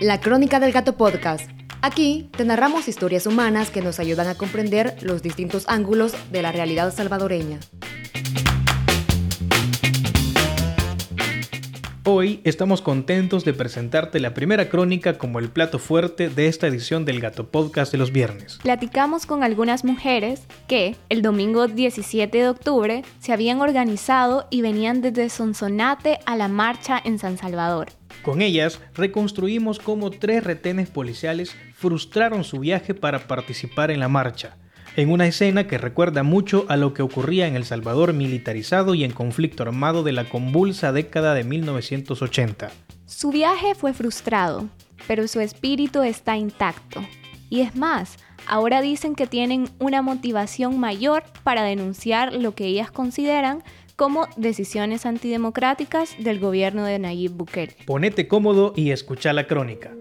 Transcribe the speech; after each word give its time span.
La 0.00 0.20
Crónica 0.20 0.58
del 0.58 0.72
Gato 0.72 0.96
Podcast. 0.96 1.50
Aquí 1.80 2.28
te 2.36 2.44
narramos 2.44 2.88
historias 2.88 3.26
humanas 3.26 3.70
que 3.70 3.82
nos 3.82 4.00
ayudan 4.00 4.26
a 4.26 4.34
comprender 4.34 4.96
los 5.00 5.22
distintos 5.22 5.64
ángulos 5.68 6.14
de 6.30 6.42
la 6.42 6.52
realidad 6.52 6.94
salvadoreña. 6.94 7.58
Hoy 12.04 12.40
estamos 12.42 12.82
contentos 12.82 13.44
de 13.44 13.54
presentarte 13.54 14.18
la 14.18 14.34
primera 14.34 14.68
crónica 14.68 15.18
como 15.18 15.38
el 15.38 15.50
plato 15.50 15.78
fuerte 15.78 16.28
de 16.28 16.48
esta 16.48 16.66
edición 16.66 17.04
del 17.04 17.20
Gato 17.20 17.46
Podcast 17.46 17.92
de 17.92 17.98
los 17.98 18.10
viernes. 18.10 18.58
Platicamos 18.60 19.24
con 19.24 19.44
algunas 19.44 19.84
mujeres 19.84 20.42
que 20.66 20.96
el 21.10 21.22
domingo 21.22 21.68
17 21.68 22.36
de 22.36 22.48
octubre 22.48 23.04
se 23.20 23.32
habían 23.32 23.60
organizado 23.60 24.48
y 24.50 24.62
venían 24.62 25.00
desde 25.00 25.28
Sonsonate 25.28 26.18
a 26.26 26.34
la 26.34 26.48
marcha 26.48 27.00
en 27.04 27.20
San 27.20 27.38
Salvador. 27.38 27.90
Con 28.24 28.42
ellas 28.42 28.80
reconstruimos 28.94 29.78
cómo 29.78 30.10
tres 30.10 30.42
retenes 30.42 30.90
policiales 30.90 31.54
frustraron 31.76 32.42
su 32.42 32.58
viaje 32.58 32.94
para 32.94 33.28
participar 33.28 33.92
en 33.92 34.00
la 34.00 34.08
marcha 34.08 34.56
en 34.96 35.10
una 35.10 35.26
escena 35.26 35.66
que 35.66 35.78
recuerda 35.78 36.22
mucho 36.22 36.66
a 36.68 36.76
lo 36.76 36.92
que 36.92 37.02
ocurría 37.02 37.46
en 37.46 37.56
El 37.56 37.64
Salvador 37.64 38.12
militarizado 38.12 38.94
y 38.94 39.04
en 39.04 39.12
conflicto 39.12 39.62
armado 39.62 40.02
de 40.02 40.12
la 40.12 40.28
convulsa 40.28 40.92
década 40.92 41.34
de 41.34 41.44
1980. 41.44 42.70
Su 43.06 43.30
viaje 43.30 43.74
fue 43.74 43.94
frustrado, 43.94 44.68
pero 45.06 45.26
su 45.28 45.40
espíritu 45.40 46.02
está 46.02 46.36
intacto. 46.36 47.00
Y 47.48 47.60
es 47.60 47.76
más, 47.76 48.16
ahora 48.46 48.80
dicen 48.80 49.14
que 49.14 49.26
tienen 49.26 49.68
una 49.78 50.02
motivación 50.02 50.78
mayor 50.78 51.24
para 51.42 51.62
denunciar 51.62 52.32
lo 52.32 52.54
que 52.54 52.66
ellas 52.66 52.90
consideran 52.90 53.62
como 53.96 54.26
decisiones 54.36 55.06
antidemocráticas 55.06 56.16
del 56.18 56.40
gobierno 56.40 56.84
de 56.84 56.98
Nayib 56.98 57.32
Bukele. 57.32 57.76
Ponete 57.86 58.26
cómodo 58.26 58.72
y 58.74 58.90
escucha 58.90 59.32
la 59.32 59.46
crónica. 59.46 59.92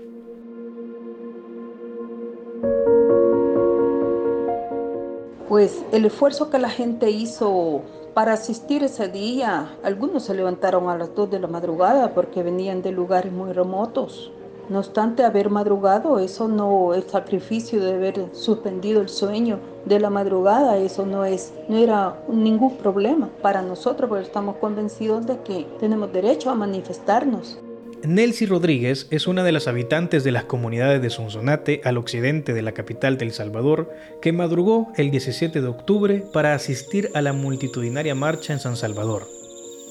Pues 5.52 5.83
el 5.91 6.05
esfuerzo 6.05 6.49
que 6.49 6.59
la 6.59 6.69
gente 6.69 7.11
hizo 7.11 7.81
para 8.13 8.31
asistir 8.31 8.85
ese 8.85 9.09
día, 9.09 9.75
algunos 9.83 10.23
se 10.23 10.33
levantaron 10.33 10.88
a 10.88 10.97
las 10.97 11.13
2 11.13 11.30
de 11.30 11.39
la 11.39 11.47
madrugada 11.47 12.13
porque 12.13 12.41
venían 12.41 12.81
de 12.81 12.93
lugares 12.93 13.33
muy 13.33 13.52
remotos. 13.52 14.31
No 14.69 14.80
obstante 14.80 15.25
haber 15.25 15.49
madrugado, 15.49 16.19
eso 16.19 16.47
no 16.47 16.93
es 16.93 17.03
sacrificio 17.11 17.83
de 17.83 17.95
haber 17.95 18.30
suspendido 18.33 19.02
el 19.02 19.09
sueño 19.09 19.59
de 19.83 19.99
la 19.99 20.09
madrugada, 20.09 20.77
eso 20.77 21.05
no 21.05 21.25
es 21.25 21.53
no 21.67 21.75
era 21.75 22.23
ningún 22.30 22.77
problema 22.77 23.30
para 23.41 23.61
nosotros 23.61 24.08
porque 24.08 24.23
estamos 24.23 24.55
convencidos 24.55 25.27
de 25.27 25.41
que 25.41 25.67
tenemos 25.81 26.13
derecho 26.13 26.49
a 26.49 26.55
manifestarnos. 26.55 27.59
Nelcy 28.03 28.47
Rodríguez 28.47 29.07
es 29.11 29.27
una 29.27 29.44
de 29.44 29.52
las 29.52 29.67
habitantes 29.67 30.23
de 30.23 30.31
las 30.31 30.45
comunidades 30.45 31.03
de 31.03 31.11
Sonsonate 31.11 31.81
al 31.83 31.97
occidente 31.97 32.53
de 32.53 32.63
la 32.63 32.71
capital 32.71 33.17
de 33.17 33.25
El 33.25 33.31
Salvador 33.31 33.91
que 34.21 34.31
madrugó 34.31 34.91
el 34.97 35.11
17 35.11 35.61
de 35.61 35.67
octubre 35.67 36.23
para 36.33 36.55
asistir 36.55 37.11
a 37.13 37.21
la 37.21 37.31
multitudinaria 37.31 38.16
marcha 38.16 38.53
en 38.53 38.59
San 38.59 38.75
Salvador. 38.75 39.27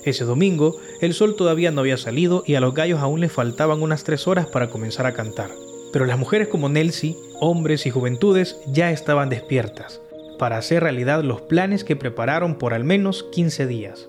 Ese 0.04 0.24
domingo, 0.24 0.76
el 1.00 1.14
sol 1.14 1.36
todavía 1.36 1.70
no 1.70 1.82
había 1.82 1.96
salido 1.96 2.42
y 2.46 2.56
a 2.56 2.60
los 2.60 2.74
gallos 2.74 3.00
aún 3.00 3.20
les 3.20 3.30
faltaban 3.30 3.80
unas 3.80 4.02
tres 4.02 4.26
horas 4.26 4.46
para 4.46 4.70
comenzar 4.70 5.06
a 5.06 5.14
cantar. 5.14 5.50
Pero 5.92 6.04
las 6.04 6.18
mujeres 6.18 6.48
como 6.48 6.68
Nelcy, 6.68 7.16
hombres 7.38 7.86
y 7.86 7.90
juventudes 7.90 8.58
ya 8.66 8.90
estaban 8.90 9.28
despiertas 9.28 10.00
para 10.36 10.56
hacer 10.56 10.82
realidad 10.82 11.22
los 11.22 11.42
planes 11.42 11.84
que 11.84 11.96
prepararon 11.96 12.56
por 12.56 12.74
al 12.74 12.82
menos 12.82 13.24
15 13.30 13.66
días. 13.66 14.08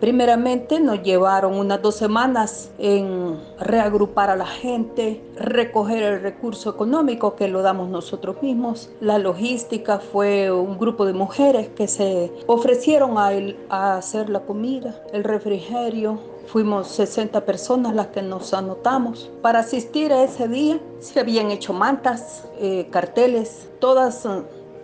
Primeramente 0.00 0.78
nos 0.78 1.02
llevaron 1.02 1.54
unas 1.54 1.80
dos 1.80 1.94
semanas 1.94 2.70
en 2.78 3.40
reagrupar 3.58 4.28
a 4.28 4.36
la 4.36 4.46
gente, 4.46 5.22
recoger 5.36 6.02
el 6.02 6.20
recurso 6.20 6.68
económico 6.68 7.34
que 7.34 7.48
lo 7.48 7.62
damos 7.62 7.88
nosotros 7.88 8.42
mismos. 8.42 8.90
La 9.00 9.18
logística 9.18 9.98
fue 9.98 10.52
un 10.52 10.78
grupo 10.78 11.06
de 11.06 11.14
mujeres 11.14 11.70
que 11.70 11.88
se 11.88 12.30
ofrecieron 12.46 13.16
a, 13.16 13.96
hacer 13.96 14.28
la 14.28 14.40
comida, 14.40 15.02
el 15.14 15.24
refrigerio. 15.24 16.20
Fuimos 16.46 16.88
60 16.88 17.46
personas 17.46 17.94
las 17.94 18.08
que 18.08 18.20
nos 18.20 18.52
anotamos. 18.52 19.30
Para 19.40 19.60
asistir 19.60 20.12
a 20.12 20.22
ese 20.22 20.46
día 20.46 20.78
se 21.00 21.20
habían 21.20 21.50
hecho 21.50 21.72
mantas, 21.72 22.46
eh, 22.58 22.88
carteles, 22.90 23.70
todas 23.80 24.28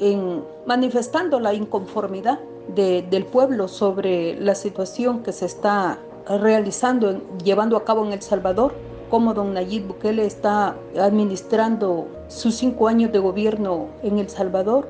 en, 0.00 0.42
manifestando 0.66 1.38
la 1.38 1.52
inconformidad 1.52 2.40
del 2.74 3.24
pueblo 3.24 3.68
sobre 3.68 4.34
la 4.36 4.54
situación 4.54 5.22
que 5.22 5.32
se 5.32 5.46
está 5.46 5.98
realizando, 6.28 7.20
llevando 7.42 7.76
a 7.76 7.84
cabo 7.84 8.04
en 8.06 8.12
El 8.12 8.22
Salvador, 8.22 8.74
cómo 9.10 9.34
don 9.34 9.54
Nayib 9.54 9.88
Bukele 9.88 10.24
está 10.24 10.76
administrando 10.98 12.08
sus 12.28 12.54
cinco 12.54 12.88
años 12.88 13.12
de 13.12 13.18
gobierno 13.18 13.88
en 14.02 14.18
El 14.18 14.28
Salvador. 14.28 14.88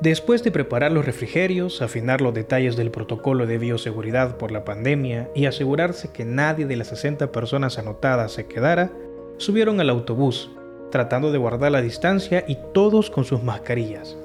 Después 0.00 0.42
de 0.42 0.50
preparar 0.50 0.92
los 0.92 1.04
refrigerios, 1.04 1.82
afinar 1.82 2.20
los 2.20 2.32
detalles 2.32 2.74
del 2.76 2.90
protocolo 2.90 3.46
de 3.46 3.58
bioseguridad 3.58 4.38
por 4.38 4.50
la 4.50 4.64
pandemia 4.64 5.28
y 5.34 5.44
asegurarse 5.44 6.10
que 6.10 6.24
nadie 6.24 6.66
de 6.66 6.76
las 6.76 6.88
60 6.88 7.30
personas 7.30 7.78
anotadas 7.78 8.32
se 8.32 8.46
quedara, 8.46 8.90
subieron 9.36 9.78
al 9.78 9.90
autobús, 9.90 10.50
tratando 10.90 11.30
de 11.30 11.38
guardar 11.38 11.70
la 11.70 11.82
distancia 11.82 12.44
y 12.48 12.56
todos 12.72 13.10
con 13.10 13.24
sus 13.24 13.42
mascarillas. 13.42 14.16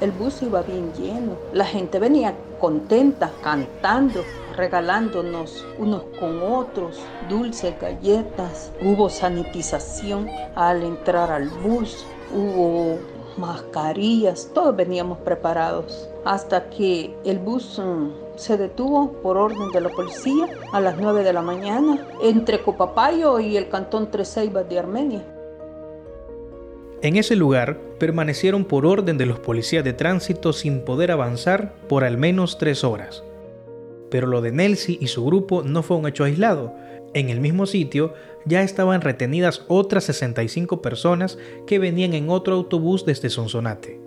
El 0.00 0.10
bus 0.10 0.42
iba 0.42 0.62
bien 0.62 0.92
lleno. 0.94 1.36
La 1.52 1.64
gente 1.64 1.98
venía 1.98 2.34
contenta, 2.60 3.30
cantando, 3.42 4.22
regalándonos 4.56 5.64
unos 5.78 6.02
con 6.18 6.42
otros 6.42 7.00
dulces, 7.28 7.74
galletas. 7.80 8.72
Hubo 8.82 9.08
sanitización 9.08 10.28
al 10.56 10.82
entrar 10.82 11.30
al 11.30 11.48
bus. 11.48 12.04
Hubo 12.34 12.98
mascarillas, 13.36 14.50
todos 14.52 14.74
veníamos 14.74 15.18
preparados. 15.18 16.08
Hasta 16.24 16.70
que 16.70 17.14
el 17.24 17.38
bus 17.38 17.78
mm, 17.78 18.36
se 18.36 18.56
detuvo 18.56 19.12
por 19.22 19.36
orden 19.36 19.70
de 19.72 19.80
la 19.80 19.90
policía 19.90 20.48
a 20.72 20.80
las 20.80 20.96
9 20.96 21.22
de 21.22 21.32
la 21.32 21.42
mañana 21.42 22.04
entre 22.20 22.62
Copapayo 22.62 23.38
y 23.38 23.56
el 23.56 23.68
cantón 23.68 24.10
Treseibas 24.10 24.68
de 24.68 24.78
Armenia. 24.78 25.33
En 27.04 27.16
ese 27.16 27.36
lugar 27.36 27.78
permanecieron 27.98 28.64
por 28.64 28.86
orden 28.86 29.18
de 29.18 29.26
los 29.26 29.38
policías 29.38 29.84
de 29.84 29.92
tránsito 29.92 30.54
sin 30.54 30.86
poder 30.86 31.10
avanzar 31.10 31.74
por 31.86 32.02
al 32.02 32.16
menos 32.16 32.56
tres 32.56 32.82
horas. 32.82 33.22
Pero 34.10 34.26
lo 34.26 34.40
de 34.40 34.52
Nelsi 34.52 34.96
y 35.02 35.08
su 35.08 35.22
grupo 35.22 35.62
no 35.62 35.82
fue 35.82 35.98
un 35.98 36.08
hecho 36.08 36.24
aislado. 36.24 36.74
En 37.12 37.28
el 37.28 37.40
mismo 37.40 37.66
sitio 37.66 38.14
ya 38.46 38.62
estaban 38.62 39.02
retenidas 39.02 39.66
otras 39.68 40.04
65 40.04 40.80
personas 40.80 41.36
que 41.66 41.78
venían 41.78 42.14
en 42.14 42.30
otro 42.30 42.54
autobús 42.54 43.04
desde 43.04 43.28
Sonsonate. 43.28 44.00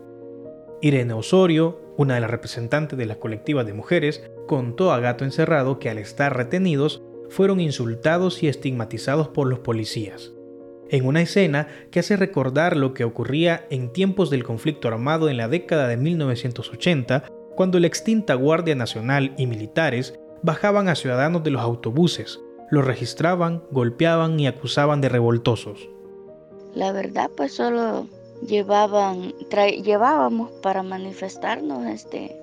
Irene 0.82 1.14
Osorio, 1.14 1.80
una 1.98 2.16
de 2.16 2.22
las 2.22 2.32
representantes 2.32 2.98
de 2.98 3.06
la 3.06 3.20
colectiva 3.20 3.64
de 3.64 3.74
mujeres, 3.74 4.24
contó 4.48 4.92
a 4.92 5.00
Gato 5.00 5.24
Encerrado 5.24 5.78
que 5.78 5.92
al 5.92 6.00
estar 6.00 6.36
retenidos 6.36 7.04
fueron 7.30 7.60
insultados 7.60 8.42
y 8.42 8.48
estigmatizados 8.48 9.28
por 9.28 9.46
los 9.46 9.60
policías 9.60 10.34
en 10.90 11.06
una 11.06 11.22
escena 11.22 11.68
que 11.92 12.00
hace 12.00 12.18
recordar 12.18 12.78
lo 12.78 12.94
que 12.94 13.04
ocurría 13.04 13.66
en 13.70 13.92
tiempos 13.92 14.30
del 14.30 14.44
conflicto 14.44 14.88
armado 14.88 15.30
en 15.30 15.38
la 15.38 15.48
década 15.48 15.88
de 15.88 15.98
1980, 15.98 17.24
cuando 17.56 17.80
la 17.80 17.88
extinta 17.88 18.36
Guardia 18.36 18.76
Nacional 18.76 19.34
y 19.38 19.48
militares 19.48 20.20
bajaban 20.44 20.90
a 20.90 20.96
ciudadanos 20.96 21.44
de 21.44 21.52
los 21.52 21.62
autobuses, 21.62 22.40
los 22.70 22.86
registraban, 22.86 23.64
golpeaban 23.72 24.40
y 24.40 24.48
acusaban 24.48 25.02
de 25.02 25.10
revoltosos. 25.10 25.90
La 26.76 26.92
verdad, 26.92 27.32
pues 27.36 27.54
solo 27.54 28.08
llevaban, 28.46 29.34
llevábamos 29.84 30.52
para 30.62 30.84
manifestarnos 30.84 31.86
este, 31.88 32.36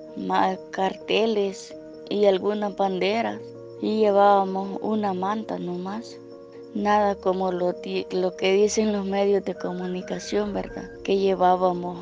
carteles 0.71 1.73
y 2.09 2.25
algunas 2.25 2.75
banderas 2.75 3.39
y 3.81 3.99
llevábamos 3.99 4.79
una 4.81 5.13
manta 5.13 5.57
nomás 5.59 6.17
nada 6.75 7.15
como 7.15 7.51
lo, 7.51 7.73
lo 8.11 8.35
que 8.35 8.53
dicen 8.53 8.91
los 8.93 9.05
medios 9.05 9.43
de 9.45 9.55
comunicación, 9.55 10.53
¿verdad? 10.53 10.91
Que 11.03 11.17
llevábamos, 11.17 11.97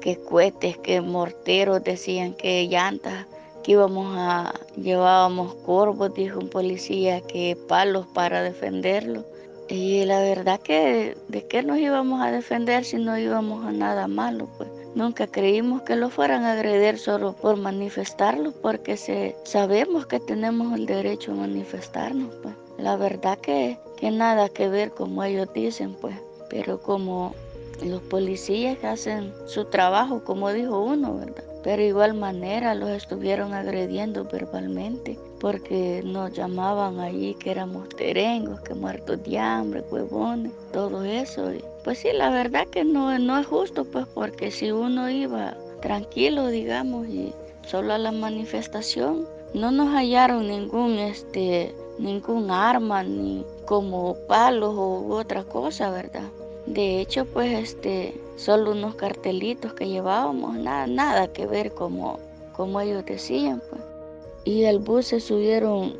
que 0.00 0.16
cohetes, 0.18 0.78
que 0.78 1.00
morteros, 1.00 1.82
decían 1.82 2.32
que 2.34 2.66
llantas, 2.68 3.26
que 3.62 3.72
íbamos 3.72 4.14
a, 4.16 4.54
llevábamos 4.76 5.56
corvos, 5.56 6.14
dijo 6.14 6.38
un 6.38 6.48
policía, 6.48 7.20
que 7.20 7.58
palos 7.68 8.06
para 8.06 8.42
defenderlo. 8.42 9.24
Y 9.68 10.04
la 10.04 10.20
verdad 10.20 10.60
que 10.60 11.16
de 11.26 11.44
qué 11.48 11.64
nos 11.64 11.78
íbamos 11.78 12.22
a 12.22 12.30
defender 12.30 12.84
si 12.84 12.98
no 12.98 13.18
íbamos 13.18 13.66
a 13.66 13.72
nada 13.72 14.06
malo, 14.06 14.48
pues. 14.56 14.70
Nunca 14.94 15.26
creímos 15.26 15.82
que 15.82 15.96
lo 15.96 16.08
fueran 16.08 16.44
a 16.44 16.52
agredir 16.52 16.98
solo 16.98 17.34
por 17.34 17.56
manifestarlo, 17.56 18.52
porque 18.62 18.96
se, 18.96 19.36
sabemos 19.42 20.06
que 20.06 20.20
tenemos 20.20 20.72
el 20.72 20.86
derecho 20.86 21.32
a 21.32 21.34
manifestarnos, 21.34 22.32
pues. 22.42 22.54
La 22.78 22.96
verdad 22.96 23.38
que, 23.38 23.78
que 23.96 24.10
nada 24.10 24.48
que 24.48 24.68
ver 24.68 24.90
como 24.90 25.22
ellos 25.24 25.48
dicen, 25.54 25.94
pues. 26.00 26.16
Pero 26.48 26.80
como 26.80 27.34
los 27.82 28.00
policías 28.02 28.82
hacen 28.84 29.32
su 29.46 29.64
trabajo, 29.64 30.22
como 30.24 30.52
dijo 30.52 30.80
uno, 30.80 31.16
¿verdad? 31.16 31.44
pero 31.66 31.82
igual 31.82 32.14
manera 32.14 32.76
los 32.76 32.90
estuvieron 32.90 33.52
agrediendo 33.52 34.24
verbalmente 34.24 35.18
porque 35.40 36.00
nos 36.04 36.32
llamaban 36.32 37.00
allí 37.00 37.34
que 37.34 37.50
éramos 37.50 37.88
terengos, 37.88 38.60
que 38.60 38.72
muertos 38.72 39.20
de 39.24 39.36
hambre, 39.36 39.82
huevones, 39.90 40.52
todo 40.72 41.02
eso. 41.02 41.52
Y 41.52 41.64
pues 41.82 41.98
sí, 41.98 42.10
la 42.14 42.30
verdad 42.30 42.68
que 42.68 42.84
no, 42.84 43.18
no 43.18 43.36
es 43.36 43.46
justo, 43.48 43.84
pues 43.84 44.06
porque 44.14 44.52
si 44.52 44.70
uno 44.70 45.10
iba 45.10 45.56
tranquilo, 45.82 46.46
digamos, 46.46 47.08
y 47.08 47.34
solo 47.66 47.94
a 47.94 47.98
la 47.98 48.12
manifestación, 48.12 49.26
no 49.56 49.70
nos 49.70 49.88
hallaron 49.94 50.48
ningún, 50.48 50.98
este, 50.98 51.74
ningún 51.98 52.50
arma, 52.50 53.02
ni 53.02 53.42
como 53.64 54.14
palos 54.28 54.74
u 54.74 55.14
otra 55.14 55.44
cosa, 55.44 55.90
¿verdad? 55.90 56.28
De 56.66 57.00
hecho, 57.00 57.24
pues 57.24 57.58
este, 57.58 58.20
solo 58.36 58.72
unos 58.72 58.96
cartelitos 58.96 59.72
que 59.72 59.88
llevábamos, 59.88 60.58
nada, 60.58 60.86
nada 60.86 61.32
que 61.32 61.46
ver 61.46 61.72
como, 61.72 62.18
como 62.54 62.80
ellos 62.82 63.02
decían, 63.06 63.62
pues. 63.70 63.80
Y 64.44 64.66
al 64.66 64.78
bus 64.78 65.06
se 65.06 65.20
subieron 65.20 65.96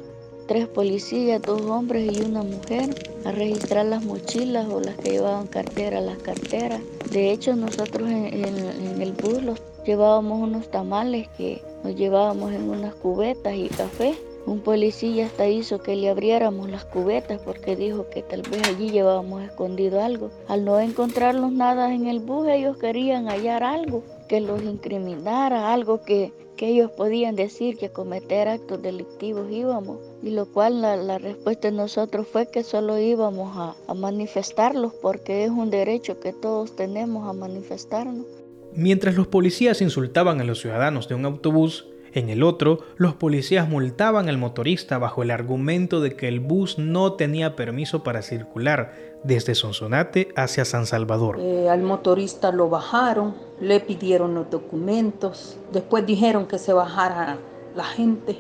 tres 0.46 0.68
policías, 0.68 1.40
dos 1.40 1.62
hombres 1.62 2.14
y 2.14 2.20
una 2.20 2.42
mujer 2.42 2.94
a 3.24 3.32
registrar 3.32 3.86
las 3.86 4.04
mochilas 4.04 4.68
o 4.68 4.80
las 4.80 4.96
que 4.96 5.12
llevaban 5.12 5.46
cartera, 5.46 6.02
las 6.02 6.18
carteras. 6.18 6.82
De 7.10 7.32
hecho, 7.32 7.56
nosotros 7.56 8.06
en, 8.10 8.34
en 8.34 9.00
el 9.00 9.12
bus 9.12 9.42
los 9.42 9.60
llevábamos 9.86 10.42
unos 10.42 10.70
tamales 10.70 11.28
que 11.36 11.62
nos 11.84 11.94
llevábamos 11.94 12.52
en 12.52 12.68
unas 12.68 12.94
cubetas 12.94 13.54
y 13.54 13.68
café 13.68 14.16
un 14.46 14.60
policía 14.60 15.26
hasta 15.26 15.48
hizo 15.48 15.82
que 15.82 15.96
le 15.96 16.08
abriéramos 16.08 16.70
las 16.70 16.84
cubetas 16.84 17.40
porque 17.44 17.74
dijo 17.74 18.08
que 18.10 18.22
tal 18.22 18.42
vez 18.42 18.62
allí 18.68 18.90
llevábamos 18.90 19.42
escondido 19.42 20.00
algo. 20.00 20.30
Al 20.46 20.64
no 20.64 20.78
encontrarnos 20.78 21.50
nada 21.50 21.92
en 21.92 22.06
el 22.06 22.20
bus, 22.20 22.46
ellos 22.46 22.76
querían 22.76 23.26
hallar 23.26 23.64
algo 23.64 24.04
que 24.28 24.40
los 24.40 24.62
incriminara, 24.62 25.72
algo 25.72 26.00
que, 26.02 26.32
ellos 26.58 26.90
podían 26.92 27.34
decir 27.36 27.76
que 27.76 27.90
cometer 27.90 28.48
actos 28.48 28.80
delictivos 28.80 29.50
íbamos. 29.50 29.98
Y 30.22 30.30
lo 30.30 30.46
cual 30.46 30.80
la, 30.80 31.18
respuesta 31.18 31.68
de 31.68 31.76
nosotros 31.76 32.28
fue 32.28 32.46
que 32.46 32.62
solo 32.62 32.98
íbamos 32.98 33.56
a, 33.56 33.74
a 33.88 33.94
manifestarlos 33.94 34.94
porque 34.94 35.44
es 35.44 35.50
un 35.50 35.70
derecho 35.70 36.20
que 36.20 36.32
todos 36.32 36.76
tenemos 36.76 37.28
a 37.28 37.32
manifestarnos. 37.32 38.26
Mientras 38.76 39.14
los 39.14 39.26
policías 39.26 39.80
insultaban 39.80 40.40
a 40.40 40.44
los 40.44 40.60
ciudadanos 40.60 41.08
de 41.08 41.14
un 41.14 41.24
autobús, 41.24 41.86
en 42.12 42.28
el 42.28 42.42
otro, 42.42 42.80
los 42.96 43.14
policías 43.14 43.68
multaban 43.68 44.28
al 44.28 44.36
motorista 44.36 44.98
bajo 44.98 45.22
el 45.22 45.30
argumento 45.30 46.00
de 46.00 46.14
que 46.14 46.28
el 46.28 46.40
bus 46.40 46.78
no 46.78 47.14
tenía 47.14 47.56
permiso 47.56 48.02
para 48.02 48.20
circular 48.20 48.92
desde 49.22 49.54
Sonsonate 49.54 50.28
hacia 50.36 50.66
San 50.66 50.84
Salvador. 50.84 51.38
Eh, 51.40 51.70
al 51.70 51.82
motorista 51.82 52.52
lo 52.52 52.68
bajaron, 52.68 53.34
le 53.60 53.80
pidieron 53.80 54.34
los 54.34 54.50
documentos, 54.50 55.58
después 55.72 56.06
dijeron 56.06 56.46
que 56.46 56.58
se 56.58 56.74
bajara 56.74 57.38
la 57.74 57.84
gente, 57.84 58.38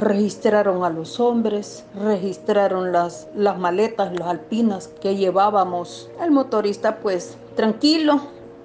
registraron 0.00 0.84
a 0.84 0.90
los 0.90 1.20
hombres, 1.20 1.84
registraron 2.02 2.92
las, 2.92 3.28
las 3.34 3.58
maletas, 3.58 4.18
las 4.18 4.28
alpinas 4.28 4.88
que 5.00 5.16
llevábamos. 5.16 6.10
El 6.22 6.30
motorista 6.30 6.98
pues 7.00 7.36
tranquilo, 7.56 8.20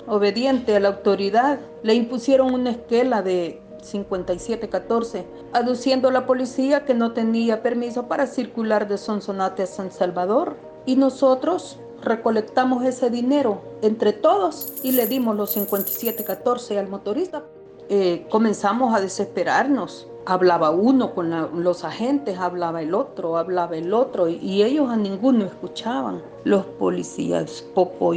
obediente 0.08 0.76
a 0.76 0.80
la 0.80 0.90
autoridad, 0.90 1.60
le 1.84 1.94
impusieron 1.94 2.54
una 2.54 2.72
esquela 2.72 3.22
de 3.22 3.62
5714, 3.82 5.26
aduciendo 5.54 6.10
a 6.10 6.12
la 6.12 6.26
policía 6.26 6.86
que 6.86 6.94
no 6.94 7.14
tenía 7.14 7.64
permiso 7.64 8.08
para 8.08 8.28
circular 8.28 8.88
de 8.88 8.98
Sonsonate 8.98 9.64
a 9.64 9.68
San 9.68 9.92
Salvador. 9.92 10.58
Y 10.86 10.96
nosotros 10.96 11.80
recolectamos 12.02 12.84
ese 12.84 13.10
dinero 13.10 13.62
entre 13.82 14.14
todos 14.14 14.74
y 14.84 14.94
le 14.94 15.08
dimos 15.08 15.36
los 15.36 15.52
5714 15.52 16.80
al 16.80 16.88
motorista. 16.88 17.44
Eh, 17.90 18.26
comenzamos 18.30 18.96
a 18.96 19.02
desesperarnos 19.02 20.08
hablaba 20.26 20.72
uno 20.72 21.14
con 21.14 21.64
los 21.64 21.84
agentes, 21.84 22.38
hablaba 22.38 22.82
el 22.82 22.94
otro, 22.94 23.38
hablaba 23.38 23.76
el 23.76 23.94
otro, 23.94 24.28
y, 24.28 24.62
ellos 24.62 24.90
a 24.90 24.96
ninguno 24.96 25.46
escuchaban. 25.46 26.22
Los 26.44 26.66
policías 26.66 27.64
poco, 27.76 28.14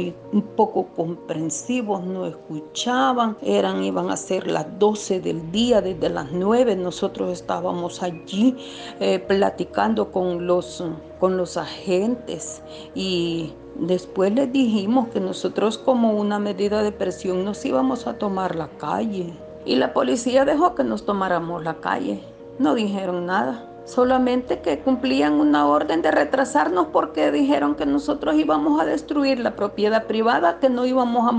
poco 0.55 0.87
comprensivos 0.95 2.03
no 2.03 2.25
escuchaban, 2.25 3.37
eran, 3.41 3.83
iban 3.83 4.09
a 4.09 4.17
ser 4.17 4.47
las 4.47 4.65
12 4.79 5.19
del 5.19 5.51
día, 5.51 5.81
desde 5.81 6.09
las 6.09 6.31
9 6.31 6.75
nosotros 6.75 7.31
estábamos 7.31 8.01
allí 8.01 8.55
eh, 8.99 9.19
platicando 9.19 10.11
con 10.11 10.47
los, 10.47 10.83
con 11.19 11.37
los 11.37 11.57
agentes 11.57 12.63
y 12.95 13.53
después 13.75 14.33
les 14.33 14.51
dijimos 14.51 15.09
que 15.09 15.19
nosotros 15.19 15.77
como 15.77 16.13
una 16.13 16.39
medida 16.39 16.81
de 16.81 16.91
presión 16.91 17.45
nos 17.45 17.63
íbamos 17.65 18.07
a 18.07 18.17
tomar 18.17 18.55
la 18.55 18.69
calle. 18.79 19.33
Y 19.65 19.75
la 19.75 19.93
policía 19.93 20.45
dejó 20.45 20.75
que 20.75 20.83
nos 20.83 21.05
tomáramos 21.05 21.63
la 21.63 21.75
calle. 21.75 22.23
No 22.59 22.75
dijeron 22.75 23.25
nada. 23.25 23.69
Solamente 23.85 24.61
que 24.61 24.79
cumplían 24.79 25.33
una 25.33 25.67
orden 25.67 26.01
de 26.01 26.09
retrasarnos 26.09 26.87
porque 26.87 27.31
dijeron 27.31 27.75
que 27.75 27.85
nosotros 27.85 28.35
íbamos 28.35 28.81
a 28.81 28.85
destruir 28.85 29.39
la 29.39 29.55
propiedad 29.55 30.05
privada, 30.05 30.59
que 30.59 30.69
no 30.69 30.85
íbamos 30.85 31.29
a 31.29 31.31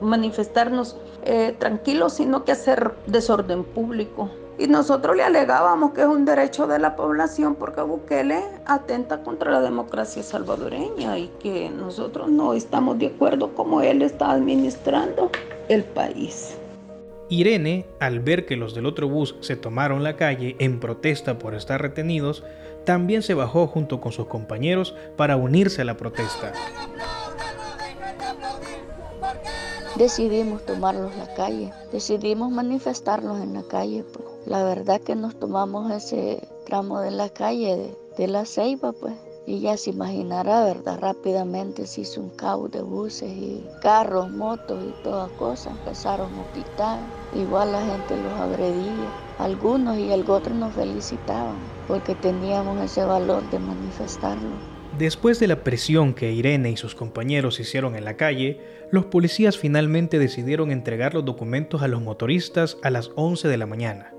manifestarnos 0.00 0.96
eh, 1.22 1.54
tranquilos, 1.58 2.14
sino 2.14 2.44
que 2.44 2.52
hacer 2.52 2.94
desorden 3.06 3.64
público. 3.64 4.28
Y 4.58 4.66
nosotros 4.66 5.16
le 5.16 5.22
alegábamos 5.22 5.92
que 5.92 6.02
es 6.02 6.06
un 6.06 6.26
derecho 6.26 6.66
de 6.66 6.78
la 6.78 6.94
población 6.96 7.54
porque 7.54 7.80
Bukele 7.80 8.42
atenta 8.66 9.22
contra 9.22 9.50
la 9.50 9.62
democracia 9.62 10.22
salvadoreña 10.22 11.16
y 11.16 11.28
que 11.40 11.70
nosotros 11.70 12.28
no 12.28 12.52
estamos 12.52 12.98
de 12.98 13.06
acuerdo 13.06 13.54
como 13.54 13.80
él 13.80 14.02
está 14.02 14.32
administrando 14.32 15.30
el 15.70 15.82
país. 15.84 16.59
Irene, 17.30 17.86
al 18.00 18.18
ver 18.18 18.44
que 18.44 18.56
los 18.56 18.74
del 18.74 18.86
otro 18.86 19.08
bus 19.08 19.36
se 19.40 19.54
tomaron 19.54 20.02
la 20.02 20.16
calle 20.16 20.56
en 20.58 20.80
protesta 20.80 21.38
por 21.38 21.54
estar 21.54 21.80
retenidos, 21.80 22.42
también 22.84 23.22
se 23.22 23.34
bajó 23.34 23.68
junto 23.68 24.00
con 24.00 24.10
sus 24.10 24.26
compañeros 24.26 24.96
para 25.16 25.36
unirse 25.36 25.82
a 25.82 25.84
la 25.84 25.96
protesta. 25.96 26.52
Decidimos 29.96 30.66
tomarlos 30.66 31.14
la 31.16 31.32
calle, 31.34 31.72
decidimos 31.92 32.50
manifestarnos 32.50 33.40
en 33.40 33.54
la 33.54 33.62
calle. 33.62 34.04
Pues. 34.12 34.26
La 34.46 34.64
verdad 34.64 35.00
que 35.00 35.14
nos 35.14 35.38
tomamos 35.38 35.92
ese 35.92 36.42
tramo 36.66 37.00
de 37.00 37.12
la 37.12 37.28
calle 37.28 37.76
de, 37.76 37.96
de 38.18 38.26
la 38.26 38.44
Ceiba, 38.44 38.92
pues 38.92 39.14
y 39.50 39.58
ya 39.58 39.76
se 39.76 39.90
imaginará, 39.90 40.62
¿verdad? 40.64 41.00
Rápidamente 41.00 41.84
se 41.84 42.02
hizo 42.02 42.20
un 42.20 42.30
caos 42.30 42.70
de 42.70 42.82
buses 42.82 43.28
y 43.28 43.64
carros, 43.82 44.30
motos 44.30 44.78
y 44.88 45.02
todas 45.02 45.28
cosas. 45.32 45.72
Empezaron 45.78 46.30
a 46.38 46.52
pitar. 46.52 47.00
Igual 47.34 47.72
la 47.72 47.84
gente 47.84 48.16
los 48.16 48.32
agredía. 48.34 49.10
Algunos 49.40 49.98
y 49.98 50.12
el 50.12 50.30
otro 50.30 50.54
nos 50.54 50.72
felicitaban 50.74 51.56
porque 51.88 52.14
teníamos 52.14 52.80
ese 52.80 53.04
valor 53.04 53.42
de 53.50 53.58
manifestarlo. 53.58 54.50
Después 54.96 55.40
de 55.40 55.48
la 55.48 55.64
presión 55.64 56.14
que 56.14 56.32
Irene 56.32 56.70
y 56.70 56.76
sus 56.76 56.94
compañeros 56.94 57.58
hicieron 57.58 57.96
en 57.96 58.04
la 58.04 58.16
calle, 58.16 58.60
los 58.92 59.06
policías 59.06 59.58
finalmente 59.58 60.20
decidieron 60.20 60.70
entregar 60.70 61.14
los 61.14 61.24
documentos 61.24 61.82
a 61.82 61.88
los 61.88 62.00
motoristas 62.02 62.78
a 62.84 62.90
las 62.90 63.10
11 63.16 63.48
de 63.48 63.56
la 63.56 63.66
mañana. 63.66 64.14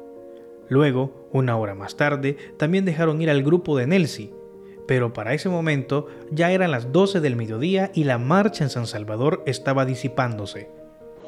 Luego, 0.68 1.30
una 1.32 1.56
hora 1.58 1.74
más 1.74 1.96
tarde, 1.96 2.36
también 2.58 2.84
dejaron 2.84 3.22
ir 3.22 3.30
al 3.30 3.44
grupo 3.44 3.78
de 3.78 3.88
Nelsi, 3.88 4.34
pero 4.88 5.14
para 5.14 5.34
ese 5.34 5.50
momento 5.50 6.08
ya 6.32 6.52
eran 6.52 6.72
las 6.72 6.92
12 6.92 7.20
del 7.20 7.36
mediodía 7.36 7.92
y 7.94 8.04
la 8.04 8.18
marcha 8.18 8.64
en 8.64 8.70
San 8.70 8.88
Salvador 8.88 9.44
estaba 9.46 9.86
disipándose. 9.86 10.70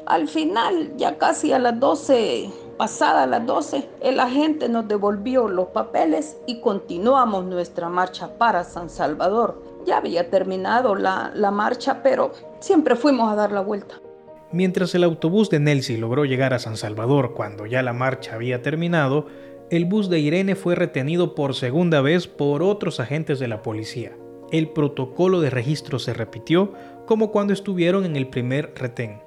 Al 0.06 0.28
final, 0.28 0.92
ya 0.96 1.16
casi 1.16 1.52
a 1.52 1.58
las 1.58 1.80
12, 1.80 2.50
pasada 2.76 3.26
las 3.26 3.46
12, 3.46 3.88
el 4.02 4.20
agente 4.20 4.68
nos 4.68 4.86
devolvió 4.86 5.48
los 5.48 5.68
papeles 5.68 6.36
y 6.46 6.60
continuamos 6.60 7.46
nuestra 7.46 7.88
marcha 7.88 8.36
para 8.36 8.64
San 8.64 8.90
Salvador. 8.90 9.62
Ya 9.86 9.96
había 9.96 10.28
terminado 10.28 10.94
la, 10.94 11.32
la 11.34 11.50
marcha, 11.50 12.02
pero 12.02 12.32
siempre 12.60 12.96
fuimos 12.96 13.32
a 13.32 13.34
dar 13.34 13.52
la 13.52 13.60
vuelta. 13.60 13.94
Mientras 14.52 14.94
el 14.94 15.04
autobús 15.04 15.50
de 15.50 15.58
Nelsi 15.58 15.96
logró 15.96 16.24
llegar 16.26 16.54
a 16.54 16.58
San 16.58 16.76
Salvador 16.76 17.34
cuando 17.34 17.66
ya 17.66 17.82
la 17.82 17.92
marcha 17.92 18.34
había 18.34 18.62
terminado, 18.62 19.26
el 19.70 19.86
bus 19.86 20.10
de 20.10 20.20
Irene 20.20 20.56
fue 20.56 20.74
retenido 20.74 21.34
por 21.34 21.54
segunda 21.54 22.00
vez 22.00 22.26
por 22.26 22.62
otros 22.62 23.00
agentes 23.00 23.38
de 23.38 23.48
la 23.48 23.62
policía. 23.62 24.16
El 24.52 24.68
protocolo 24.68 25.40
de 25.40 25.50
registro 25.50 25.98
se 25.98 26.12
repitió 26.12 26.72
como 27.06 27.30
cuando 27.30 27.52
estuvieron 27.52 28.04
en 28.04 28.16
el 28.16 28.28
primer 28.28 28.72
retén. 28.76 29.20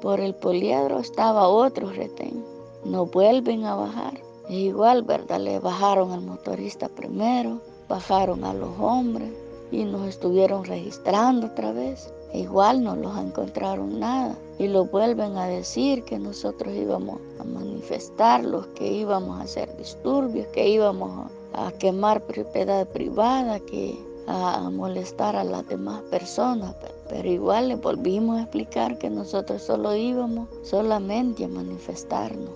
Por 0.00 0.20
el 0.20 0.34
poliedro 0.34 1.00
estaba 1.00 1.48
otro 1.48 1.90
retén. 1.90 2.44
No 2.84 3.06
vuelven 3.06 3.64
a 3.64 3.74
bajar. 3.74 4.14
Igual, 4.48 5.02
¿verdad? 5.02 5.40
Le 5.40 5.58
bajaron 5.58 6.12
al 6.12 6.22
motorista 6.22 6.88
primero, 6.88 7.60
bajaron 7.88 8.44
a 8.44 8.54
los 8.54 8.70
hombres 8.78 9.30
y 9.70 9.84
nos 9.84 10.08
estuvieron 10.08 10.64
registrando 10.64 11.48
otra 11.48 11.72
vez. 11.72 12.12
Igual 12.32 12.82
no 12.82 12.96
los 12.96 13.16
encontraron 13.18 14.00
nada 14.00 14.36
y 14.58 14.68
lo 14.68 14.84
vuelven 14.84 15.36
a 15.36 15.46
decir 15.46 16.04
que 16.04 16.18
nosotros 16.18 16.74
íbamos 16.74 17.20
a 17.38 17.44
manifestarlos, 17.44 18.66
que 18.68 18.92
íbamos 18.92 19.40
a 19.40 19.44
hacer 19.44 19.76
disturbios, 19.76 20.46
que 20.48 20.68
íbamos 20.68 21.30
a, 21.54 21.72
quemar 21.78 22.22
propiedad 22.22 22.86
privada, 22.88 23.58
que 23.60 23.98
a 24.26 24.70
molestar 24.70 25.34
a 25.34 25.42
las 25.42 25.66
demás 25.66 26.02
personas, 26.02 26.76
pero 27.08 27.28
igual 27.28 27.68
le 27.68 27.74
volvimos 27.74 28.38
a 28.38 28.42
explicar 28.42 28.98
que 28.98 29.10
nosotros 29.10 29.62
solo 29.62 29.96
íbamos 29.96 30.48
solamente 30.62 31.44
a 31.44 31.48
manifestarnos. 31.48 32.50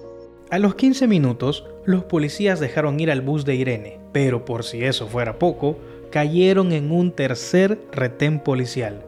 A 0.51 0.59
los 0.59 0.77
15 0.77 1.09
minutos, 1.09 1.65
los 1.85 2.05
policías 2.05 2.61
dejaron 2.61 3.01
ir 3.01 3.11
al 3.11 3.23
bus 3.23 3.45
de 3.45 3.57
Irene, 3.57 3.99
pero 4.13 4.45
por 4.45 4.63
si 4.63 4.85
eso 4.85 5.09
fuera 5.09 5.39
poco, 5.39 5.77
cayeron 6.11 6.71
en 6.73 6.93
un 6.93 7.11
tercer 7.11 7.81
retén 7.91 8.39
policial. 8.39 9.05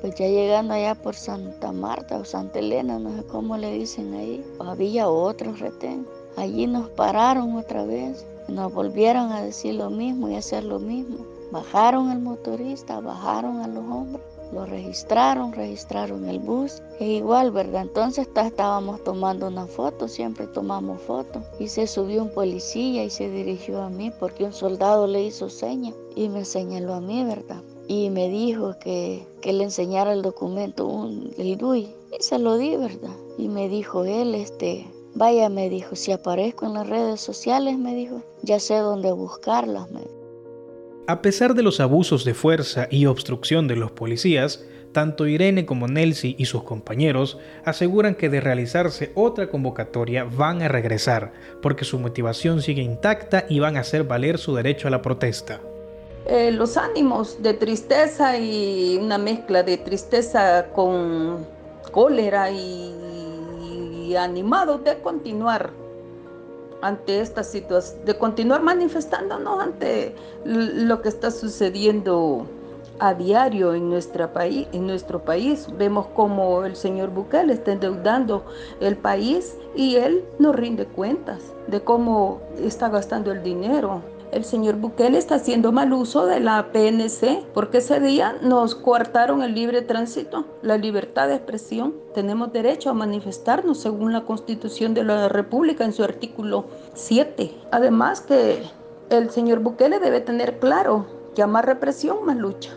Pues 0.00 0.14
ya 0.14 0.26
llegando 0.26 0.74
allá 0.74 0.94
por 0.94 1.14
Santa 1.14 1.72
Marta 1.72 2.18
o 2.18 2.24
Santa 2.24 2.58
Elena, 2.58 2.98
no 2.98 3.16
sé 3.16 3.24
cómo 3.24 3.56
le 3.56 3.72
dicen 3.72 4.14
ahí, 4.14 4.44
había 4.60 5.08
otro 5.08 5.52
retén. 5.54 6.06
Allí 6.36 6.66
nos 6.66 6.88
pararon 6.90 7.56
otra 7.56 7.84
vez, 7.84 8.24
nos 8.48 8.72
volvieron 8.72 9.32
a 9.32 9.42
decir 9.42 9.74
lo 9.74 9.90
mismo 9.90 10.28
y 10.28 10.36
hacer 10.36 10.64
lo 10.64 10.78
mismo. 10.78 11.18
Bajaron 11.50 12.10
al 12.10 12.20
motorista, 12.20 13.00
bajaron 13.00 13.60
a 13.60 13.68
los 13.68 13.84
hombres 13.84 14.22
lo 14.52 14.64
registraron, 14.64 15.52
registraron 15.52 16.28
el 16.28 16.38
bus. 16.38 16.82
E 17.00 17.06
igual, 17.06 17.50
¿verdad? 17.50 17.82
Entonces 17.82 18.28
estábamos 18.34 19.02
tomando 19.04 19.46
una 19.46 19.66
foto, 19.66 20.08
siempre 20.08 20.46
tomamos 20.46 21.00
fotos. 21.02 21.42
Y 21.58 21.68
se 21.68 21.86
subió 21.86 22.22
un 22.22 22.30
policía 22.30 23.04
y 23.04 23.10
se 23.10 23.28
dirigió 23.28 23.82
a 23.82 23.90
mí 23.90 24.10
porque 24.18 24.44
un 24.44 24.52
soldado 24.52 25.06
le 25.06 25.22
hizo 25.22 25.50
seña 25.50 25.92
y 26.14 26.28
me 26.28 26.44
señaló 26.44 26.94
a 26.94 27.00
mí, 27.00 27.24
¿verdad? 27.24 27.62
Y 27.88 28.10
me 28.10 28.28
dijo 28.28 28.78
que, 28.78 29.26
que 29.40 29.52
le 29.52 29.64
enseñara 29.64 30.12
el 30.12 30.22
documento, 30.22 30.86
un, 30.86 31.32
el 31.36 31.58
DUI. 31.58 31.88
Y 32.16 32.22
se 32.22 32.38
lo 32.38 32.56
di, 32.56 32.76
¿verdad? 32.76 33.16
Y 33.36 33.48
me 33.48 33.68
dijo 33.68 34.04
él, 34.04 34.36
este, 34.36 34.86
vaya, 35.14 35.48
me 35.48 35.68
dijo, 35.68 35.96
si 35.96 36.12
aparezco 36.12 36.66
en 36.66 36.74
las 36.74 36.88
redes 36.88 37.20
sociales, 37.20 37.76
me 37.76 37.96
dijo, 37.96 38.22
ya 38.42 38.60
sé 38.60 38.76
dónde 38.76 39.10
buscarlas, 39.10 39.90
me 39.90 40.02
a 41.08 41.22
pesar 41.22 41.54
de 41.54 41.62
los 41.62 41.80
abusos 41.80 42.26
de 42.26 42.34
fuerza 42.34 42.86
y 42.90 43.06
obstrucción 43.06 43.66
de 43.66 43.76
los 43.76 43.90
policías, 43.90 44.66
tanto 44.92 45.26
Irene 45.26 45.64
como 45.64 45.88
Nelsi 45.88 46.36
y 46.38 46.44
sus 46.44 46.64
compañeros 46.64 47.38
aseguran 47.64 48.14
que 48.14 48.28
de 48.28 48.42
realizarse 48.42 49.10
otra 49.14 49.48
convocatoria 49.48 50.24
van 50.24 50.60
a 50.60 50.68
regresar, 50.68 51.32
porque 51.62 51.86
su 51.86 51.98
motivación 51.98 52.60
sigue 52.60 52.82
intacta 52.82 53.46
y 53.48 53.58
van 53.58 53.78
a 53.78 53.80
hacer 53.80 54.04
valer 54.04 54.36
su 54.36 54.54
derecho 54.54 54.86
a 54.86 54.90
la 54.90 55.00
protesta. 55.00 55.62
Eh, 56.26 56.50
los 56.52 56.76
ánimos 56.76 57.42
de 57.42 57.54
tristeza 57.54 58.36
y 58.36 58.98
una 59.00 59.18
mezcla 59.18 59.62
de 59.62 59.78
tristeza 59.78 60.66
con 60.74 61.46
cólera 61.92 62.50
y, 62.50 64.14
animados 64.16 64.82
de 64.84 64.98
continuar 65.00 65.70
ante 66.80 67.20
esta 67.20 67.44
situación, 67.44 68.04
de 68.06 68.16
continuar 68.16 68.62
manifestándonos 68.62 69.60
ante 69.60 70.14
lo 70.44 71.02
que 71.02 71.10
está 71.10 71.30
sucediendo 71.30 72.46
a 72.98 73.14
diario 73.14 73.74
en, 73.74 73.90
nuestra 73.90 74.32
país, 74.32 74.66
en 74.72 74.86
nuestro 74.86 75.22
país. 75.22 75.68
Vemos 75.76 76.06
como 76.14 76.64
el 76.64 76.74
señor 76.74 77.10
Bukele 77.10 77.52
está 77.52 77.72
endeudando 77.72 78.44
el 78.80 78.96
país 78.96 79.56
y 79.76 79.96
él 79.96 80.24
no 80.38 80.52
rinde 80.52 80.86
cuentas 80.86 81.52
de 81.66 81.80
cómo 81.80 82.40
está 82.58 82.88
gastando 82.88 83.30
el 83.30 83.42
dinero 83.42 84.02
el 84.32 84.44
señor 84.44 84.76
Bukele 84.76 85.18
está 85.18 85.36
haciendo 85.36 85.72
mal 85.72 85.92
uso 85.92 86.26
de 86.26 86.40
la 86.40 86.72
PNC 86.72 87.46
porque 87.54 87.78
ese 87.78 88.00
día 88.00 88.36
nos 88.42 88.74
coartaron 88.74 89.42
el 89.42 89.54
libre 89.54 89.82
tránsito, 89.82 90.44
la 90.62 90.76
libertad 90.76 91.28
de 91.28 91.36
expresión. 91.36 91.94
Tenemos 92.14 92.52
derecho 92.52 92.90
a 92.90 92.94
manifestarnos 92.94 93.78
según 93.78 94.12
la 94.12 94.24
Constitución 94.24 94.94
de 94.94 95.04
la 95.04 95.28
República 95.28 95.84
en 95.84 95.92
su 95.92 96.04
artículo 96.04 96.66
7. 96.94 97.52
Además 97.70 98.20
que 98.20 98.62
el 99.10 99.30
señor 99.30 99.60
Bukele 99.60 99.98
debe 99.98 100.20
tener 100.20 100.58
claro 100.58 101.06
que 101.34 101.42
a 101.42 101.46
más 101.46 101.64
represión, 101.64 102.24
más 102.24 102.36
lucha. 102.36 102.70